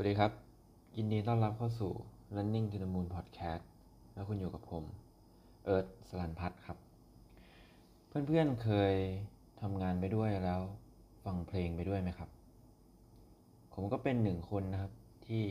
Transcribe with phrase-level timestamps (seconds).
[0.00, 0.32] สวัสดีครับ
[0.96, 1.92] ยินดีต้อนรับเข้าสู่
[2.36, 3.64] Running to the Moon Podcast
[4.14, 4.84] แล้วคุณอยู่กับผม
[5.64, 6.78] เอิร์ธสลันพัฒครับ
[8.08, 8.94] เพื่อนๆเคย
[9.62, 10.60] ทำงานไปด้วยแล้ว
[11.24, 12.28] ฟังเพลงไปด้วยไหมครับ
[13.74, 14.92] ผมก็เป็นหนึ่งคนนะครับ
[15.26, 15.44] ที่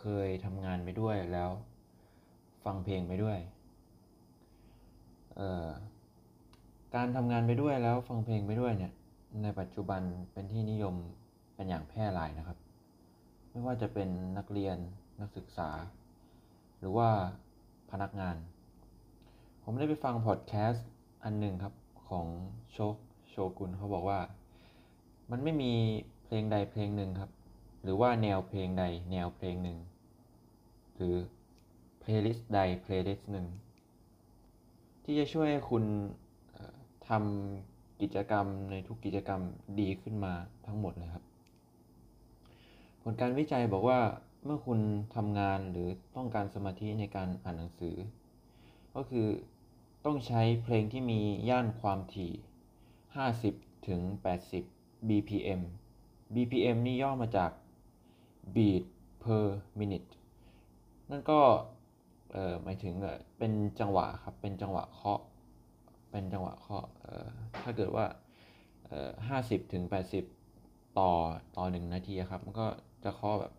[0.00, 1.50] เคยทำงานไปด้วยแล้ว
[2.64, 3.38] ฟังเพลงไปด้วย
[6.94, 8.92] การทำงานไปด้วยแล้วฟังเพลงไปด้วยเนี่ย
[9.42, 10.00] ในปัจจุบัน
[10.32, 10.94] เป็นที่นิยม
[11.54, 12.59] เป็นอย่างแพร่หลายนะครับ
[13.50, 14.76] ไม่ว่าจะเป็นนักเรียน
[15.20, 15.70] นักศึกษา
[16.78, 17.08] หรือว่า
[17.90, 18.36] พนักงาน
[19.62, 20.86] ผมได้ไปฟังพอดแคสต์
[21.24, 21.74] อันหนึ่งครับ
[22.08, 22.26] ของ
[22.72, 22.94] โชค
[23.30, 24.20] โชกุนเขาบอกว่า
[25.30, 25.72] มันไม่มี
[26.24, 27.30] เพลงใดเพลงหนึ่งครับ
[27.82, 29.78] หรือว่าแนวเพลงใดแนวเพลงหนึ่ง
[30.96, 31.14] หรือ
[32.00, 33.46] playlist ใด playlist หนึ่ง
[35.04, 35.84] ที่จะช่วยให้คุณ
[37.08, 39.40] ทำกิจกรรมในทุกกิจกรรม
[39.80, 40.32] ดีขึ้นมา
[40.66, 41.24] ทั้งหมดเลยครับ
[43.02, 44.00] ผลการวิจัยบอกว่า
[44.44, 44.80] เมื่อคุณ
[45.16, 47.96] ทำงานหรือต้องการสมาธิในการอ่านหนังสือ
[48.94, 49.28] ก็คือ
[50.04, 52.32] ต้องใช้เพลงที่มีย่านความถี่
[53.10, 54.00] 50ถึง
[54.54, 55.60] 80 BPM
[56.34, 57.50] BPM นี่ย่อมาจาก
[58.54, 58.82] beat
[59.22, 59.46] per
[59.78, 60.10] minute
[61.10, 61.40] นั่นก็
[62.32, 62.94] เอ่อหมายถึง
[63.38, 65.20] เป็นจังหวะครับ เป็นจังหวะเคาะ
[66.10, 67.28] เป็นจังหวะเคาะเอ่อ
[67.62, 68.06] ถ้าเกิดว่า
[68.86, 69.84] เอ่อ50ถึง
[70.40, 71.10] 80ต่อ
[71.56, 72.66] ต่อหนึ่งนาทีครับ มันก็
[73.04, 73.52] จะคาะแบบ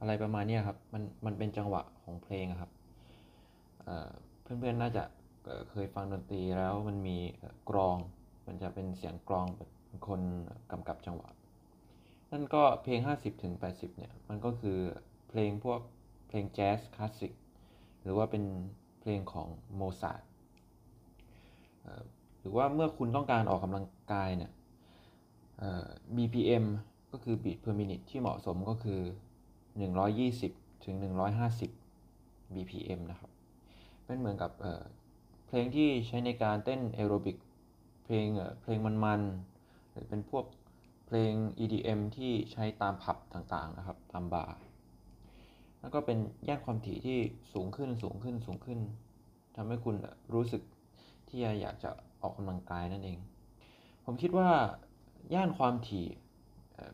[0.00, 2.70] อะไรประมาณนี้ครับ มันมันเป็นจังหวะของเพลงครับ
[3.84, 5.04] เเพื่อนๆน่าจะ
[5.70, 7.16] เคยฟังดนตรีแล้วมันมี
[7.70, 7.96] กรอง
[8.46, 10.20] มันจะเป็นเสียงกรองแบบเป็นคน
[10.70, 11.28] กำกับจังหวะ
[12.32, 14.78] นั่นก็เพลง 50ถึง80เนี่ย มันก็คือ
[15.28, 15.80] เพลงพวก
[16.28, 17.32] เพลงแจ๊สคลาสสิก
[18.02, 18.44] หรือว่าเป็น
[19.00, 20.22] เพลงของโมซาร์ท
[22.40, 24.52] หรือว่าเมื่อคุณต้องการออกกำลัง กายเนี่ย
[26.16, 26.64] BPM
[27.12, 29.00] ก็คือ beat per minute ที่เหมาะสมก็คือ
[30.12, 30.96] 120 ถึง
[31.76, 33.30] 150 BPM นะครับ
[34.04, 34.82] เป็นเหมือนกับเอ่อ
[35.46, 37.36] เพลงที่ใช้ในการเต้นแอโรบิก
[38.04, 40.44] เพลงเอ่อเพลงมันๆหรือเป็นพวก
[41.06, 41.32] เพลง
[41.62, 44.56] EDM ที่ใช้ตามผับต่างๆนะครับ ตามบาร์
[45.80, 46.18] แล้วก็เป็น
[46.48, 47.18] ย่านความถี่ที่
[47.52, 48.78] สูงขึ้นสูงขึ้นสูงขึ้น
[49.56, 49.96] ทำให้คุณ
[50.34, 50.62] รู้สึก
[51.28, 51.90] ที่จะอยากจะ
[52.22, 53.18] ออกกำลังกายนั่นเอง
[54.10, 54.50] ผมคิดว่า
[55.34, 56.06] ย่านความถี่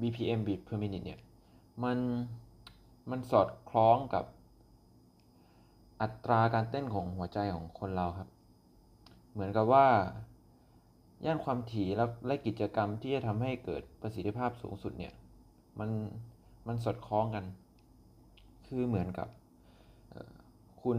[0.00, 1.20] BPM beat per minute เนี่ย
[1.84, 1.98] มัน
[3.10, 4.24] มันสอดคล้องกับ
[6.02, 8.28] อัตราการเต้นของหัวใจของคนเราครับ
[9.32, 9.86] เหมือนกับว่า
[11.24, 15.12] ย่านความถี่และและกิจกรรมที่จะทำให้เกิดประสิทธิภาพสูงสุดเนี่ย
[15.78, 15.90] มัน
[16.66, 17.44] มันสอดคล้องกัน
[18.66, 19.28] คือเหมือนกับ
[20.82, 20.98] คุณ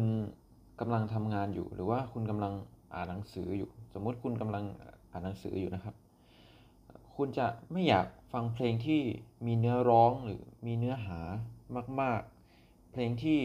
[0.79, 2.53] กำลังทำงานอยู่ หรือว่าคุณกำลัง
[2.93, 4.65] อ่านหนังสืออยู่ สมมติคุณกำลัง
[5.11, 5.95] อ่านหนังสืออยู่นะครับ
[7.15, 9.01] คุณจะไม่อยากฟังเพลงที่
[9.45, 11.19] มีเนื้อร้องหรือมีเนื้อหา
[12.01, 12.21] มาก
[12.55, 13.39] ๆ เพลงที่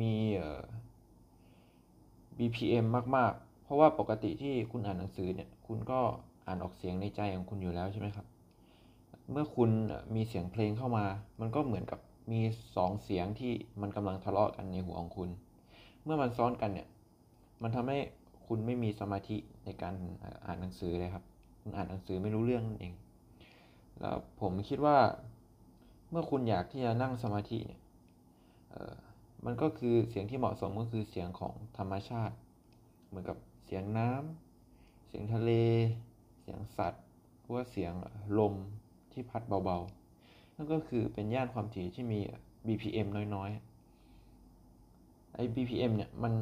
[0.00, 0.14] มี
[2.38, 6.00] BPM มาก ๆ เพราะว่าปกติที่คุณอ่านหนังสือเนี่ยคุณก็
[6.46, 8.26] อ่านออกเสียงในใจของคุณอยู่แล้วใช่ไหมครับ
[9.32, 9.70] เมื่อคุณ
[10.14, 11.04] มีเสียงเพลงเข้ามา
[11.40, 12.00] มันก็เหมือนกับ
[12.32, 12.40] มี
[12.76, 15.28] สองเสียงที่มันกำลังทะเลาะกันในหัวของคุณ
[16.04, 16.88] เมื่อมันซ้อนกันเนี่ย
[17.62, 17.98] มันทำให้
[18.46, 19.94] คุณไม่มีสมาธิในการ
[20.46, 21.24] อ่านหนังสือเลยครับ
[21.60, 22.94] คุณอ่านหนังสือไม่รู้เรื่องนั่นเอง
[24.00, 24.98] แล้วผมคิดว่า
[26.10, 27.80] เมื่อคุณอยากที่จะนั่งสมาธิเนี่ย
[29.44, 32.34] มันก็คือเสียงที่เหมาะสมก็คือเสียงของธรรมชาติ
[33.06, 33.36] เหมือนกับ
[33.66, 35.50] เสียงน้ำเสียงทะเล
[36.40, 37.04] เสียงสัตว์
[37.40, 37.92] หรือว่าเสียง
[38.38, 38.54] ลม
[39.12, 42.20] ที่พัดเบาๆ นั่นก็คือเป็นย่านความถี่ที่มี
[42.66, 46.32] BPM น้อยๆ ไอ้ BPM เนี่ยมัน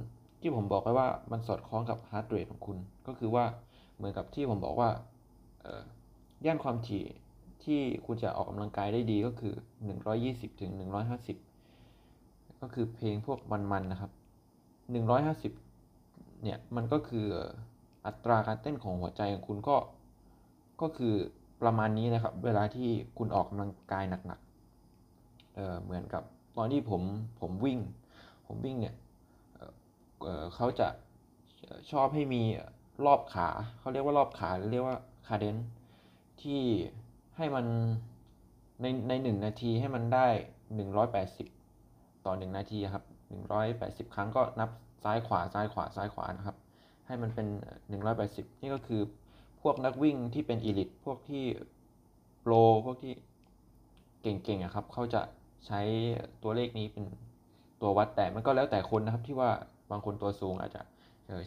[0.46, 3.44] ที่ผมบอกไปว่ามันสอดคล้องกับ heart rate ของคุณ ก็คือว่า
[3.96, 4.88] เหมือนกับที่ผมบอกว่า
[6.44, 7.04] ย่านความถี่
[7.64, 9.54] ที่คุณจะออกกำลังกายได้ดีก็คือ
[10.06, 10.70] 120ถึง
[11.46, 14.10] 150 ก็คือเพลงพวกมันๆนะครับ
[15.26, 17.26] 150 เนี่ยมันก็คือ
[18.06, 19.76] อัตราการเต้นของหัวใจของคุณก็
[20.80, 21.14] ก็คือ
[21.62, 26.22] ประมาณนี้นะครับ เวลาที่คุณออกกำลังกายหนักๆเเหมือนกับ
[26.56, 27.02] ตอนที่ผม
[27.40, 27.78] ผมวิ่ง
[28.46, 28.94] ผมวิ่งเนี่ย
[30.54, 30.88] เขาจะ
[31.90, 32.42] ชอบให้มี
[33.06, 33.48] รอบขา
[33.78, 35.56] เขาเรียกว่ารอบขาเรียกว่าคาเดน
[36.42, 36.62] ที่
[37.36, 37.66] ให้มัน
[38.80, 40.26] ในในหนึ่งนาทีให้มันได้
[40.74, 41.46] หนึ่งร้อยแปดสิบ
[42.26, 44.70] ต่อหนึ่งนาทีครับหนึ่งร้อยแปดสิบครั้งก็นับ
[45.04, 46.56] ซ้ายขวาซ้ายขวาซ้ายขวานะครับ
[47.06, 47.46] ให้มันเป็น
[47.88, 49.02] หนึ่งร้อยแปดสิบนี่ก็คือ
[49.62, 51.44] พวกนักวิ่งที่เป็นอีลิตพวกที่
[52.40, 52.52] โปร
[52.84, 53.12] พวกที่
[54.22, 55.22] เก่งๆอะครับ เขาจะ
[55.66, 55.80] ใช้
[56.42, 57.04] ตัวเลขนี้เป็น
[57.80, 59.50] ตัววัดแต่มันก็แล้วแต่คนนะครับที่ว่า
[59.90, 60.82] บางคนตัวสูงอาจจะ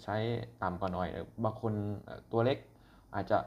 [0.03, 0.15] ใช้
[0.61, 1.07] ต่ำกว่าหน่อย
[1.43, 1.73] บางคน
[2.31, 2.57] ตัวเล็ก
[3.15, 3.37] อาจจะ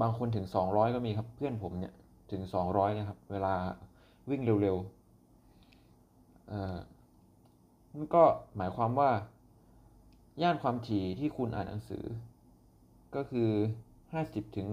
[0.00, 1.94] บางคนถึง 200 ก็มีครับเพื่อนผมเนี่ย
[2.30, 3.54] ถึง 200เลยครับ เวลา
[4.30, 6.76] วิ่งเร็วๆเอ่อ
[7.94, 8.22] มันก็
[8.56, 9.10] หมายความว่า
[10.42, 12.04] ย่านความถี่ที่คุณอ่านหนังสือ
[13.14, 13.48] ก็คือ
[14.02, 14.66] 50ถึง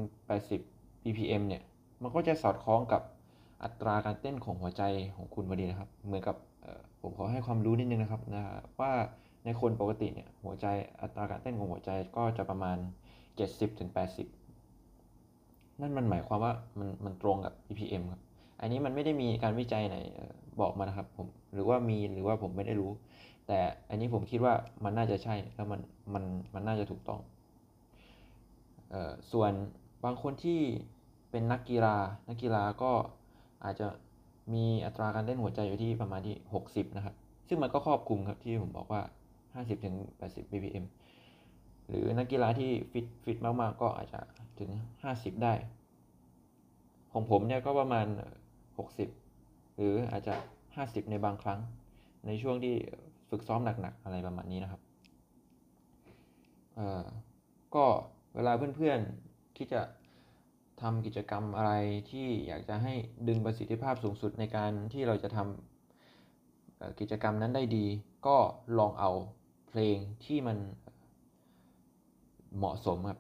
[0.50, 1.62] 80 ppm เนี่ย
[2.02, 3.02] มันก็จะสอดคล้องกับ
[3.64, 4.84] อัตราการเต้นของหัวใจ
[5.16, 6.36] ของคุณพอดีนะครับ เหมือนกับ
[7.02, 8.44] ผมขอให้ความรู้นิดนึงนะครับนะ
[8.80, 8.92] ว่า
[9.46, 10.66] ในคนปกติเนี่ยหัวใจ
[11.02, 12.78] อัตราการเต้นของหัวใจก็จะประมาณ
[13.28, 18.22] 70ถึง80 นั่นมันหมายความว่ามันมันตรงกับ ppm ครับ
[18.62, 19.98] อันนี้มันไม่ได้มีการวิจัยไหน
[20.62, 22.92] บอกมานะครับผมหรือว่ามีหรือว่าผมไม่ได้รู้
[23.48, 23.60] แต่
[23.90, 24.54] อันนี้ผมคิดว่า
[24.84, 25.80] มันน่าจะใช่แล้วมัน
[26.14, 26.24] มัน
[26.54, 27.20] มันน่าจะถูกต้อง
[28.92, 29.52] เอ่อส่วน
[30.04, 30.60] บางคนที่
[31.32, 31.96] เป็นนักกีฬา
[32.30, 32.92] นักกีฬาก็
[33.64, 33.88] อาจจะ
[34.54, 36.36] มีอัตราการเต้นหัวใจอยู่ที่ประมาณที่
[36.66, 37.16] 60 นะครับ
[37.48, 39.02] ซึ่งมันก็ครอบคลุมครับที่ผมบอกว่า
[39.56, 40.86] 50ถึง80 ppm
[41.88, 44.20] หรือนักกีฬาที่ฟิตฟิตมากๆ ก็อาจจะ
[44.60, 44.70] ถึง
[45.08, 45.54] 50 ได้
[47.12, 48.08] ของผมเนี่ยก็ประมาณ
[48.92, 50.36] 60 หรืออาจจะ
[50.74, 51.60] 50 ในบางครั้ง
[52.26, 52.76] ในช่วงที่
[53.30, 54.82] ฝึกซ้อมหนักๆ อะไรประมาณนี้นะครับ
[56.76, 57.06] เอ่อ
[57.76, 57.86] ก็
[58.36, 59.82] เวลาเพื่อนๆ ที่จะ
[60.82, 61.74] ทำกิจกรรมอะไร
[62.12, 62.94] ที่อยากจะให้
[63.28, 67.86] ดึงประสิทธิภาพสูงสุดในการที่เราจะทำกิจกรรมนั้นได้ดี
[68.28, 68.38] ก็
[68.80, 69.12] ลองเอา
[69.76, 70.58] เพลงที่มัน
[72.58, 73.20] เหมาะสมครับ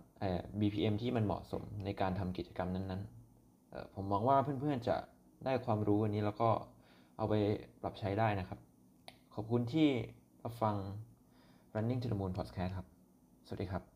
[0.60, 4.96] BPM ที่มันเหมาะสมในการทำกิจกรรมนั้นๆ ผมหวังว่าเพื่อนๆจะ
[5.46, 6.50] ได้ความรู้วันนี้แล้วก็
[7.18, 7.34] เอาไป
[7.82, 8.60] ปรับใช้ได้นะครับ
[9.34, 9.88] ขอบคุณที่
[10.44, 10.76] รับฟัง
[11.76, 12.88] Running to the Moon Podcast ครับ
[13.48, 13.93] สวัสดีครับ